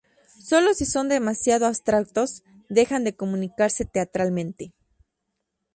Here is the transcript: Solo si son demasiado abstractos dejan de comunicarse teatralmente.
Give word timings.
Solo 0.43 0.73
si 0.73 0.85
son 0.87 1.09
demasiado 1.09 1.67
abstractos 1.67 2.41
dejan 2.69 3.03
de 3.03 3.15
comunicarse 3.15 3.85
teatralmente. 3.85 4.73